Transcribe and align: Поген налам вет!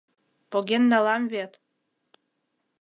Поген 0.51 0.83
налам 0.91 1.23
вет! 1.33 1.51